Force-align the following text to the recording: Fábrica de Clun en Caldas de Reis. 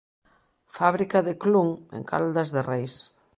Fábrica 0.77 1.19
de 1.27 1.33
Clun 1.43 1.69
en 1.95 2.01
Caldas 2.09 2.49
de 2.55 2.61
Reis. 2.69 2.95